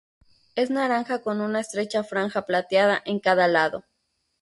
Es 0.55 0.71
naranja 0.71 1.21
con 1.21 1.41
una 1.41 1.59
estrecha 1.59 2.03
franja 2.03 2.47
plateada 2.47 3.03
en 3.05 3.19
cada 3.19 3.47
lado. 3.47 3.83